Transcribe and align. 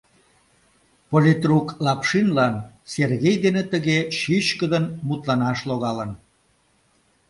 Политрук 1.11 1.67
Лапшинлан 1.85 2.55
Сергей 2.93 3.35
дене 3.45 3.63
тыге 3.71 3.97
чӱчкыдын 4.17 4.85
мутланаш 5.07 5.59
логалын. 5.69 6.11